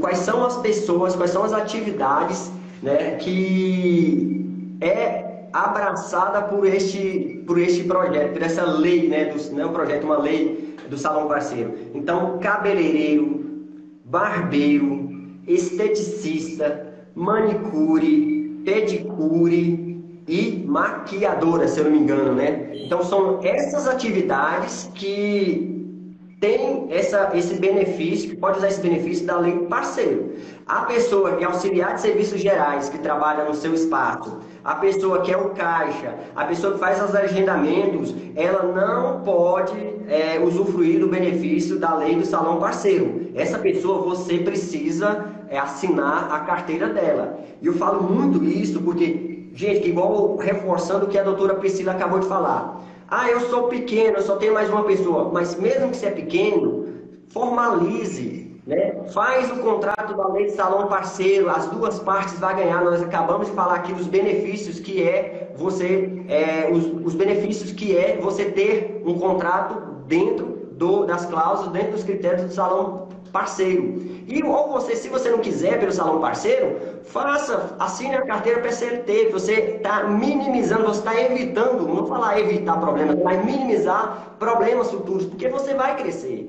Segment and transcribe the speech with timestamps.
[0.00, 2.50] quais são as pessoas, quais são as atividades
[2.82, 9.62] né, que é abraçada por este, por este projeto, por essa lei, né, do, não
[9.62, 11.74] é um projeto, uma lei do Salão Parceiro.
[11.94, 13.44] Então, cabeleireiro,
[14.04, 15.08] barbeiro,
[15.46, 19.90] esteticista, manicure, pedicure
[20.26, 22.70] e maquiadora, se eu não me engano, né?
[22.74, 25.79] Então são essas atividades que
[26.40, 30.32] tem essa, esse benefício, pode usar esse benefício da lei parceiro.
[30.66, 35.20] A pessoa que é auxiliar de serviços gerais, que trabalha no seu espaço, a pessoa
[35.20, 39.76] que é o caixa, a pessoa que faz os agendamentos, ela não pode
[40.08, 43.30] é, usufruir do benefício da lei do salão parceiro.
[43.34, 47.38] Essa pessoa você precisa é, assinar a carteira dela.
[47.60, 52.18] E eu falo muito isso porque, gente, igual reforçando o que a doutora Priscila acabou
[52.18, 52.80] de falar.
[53.10, 55.30] Ah, eu sou pequeno, eu só tenho mais uma pessoa.
[55.32, 56.86] Mas mesmo que você é pequeno,
[57.28, 59.02] formalize, né?
[59.12, 62.84] Faz o contrato da lei de salão parceiro, as duas partes vão ganhar.
[62.84, 67.96] Nós acabamos de falar aqui dos benefícios que é você, é, os, os benefícios que
[67.96, 74.22] é você ter um contrato dentro do, das cláusulas, dentro dos critérios do salão parceiro.
[74.26, 79.30] E ou você, se você não quiser pelo salão parceiro, faça, assine a carteira PCLT.
[79.32, 85.48] Você está minimizando, você está evitando, não falar evitar problemas, mas minimizar problemas futuros, porque
[85.48, 86.48] você vai crescer.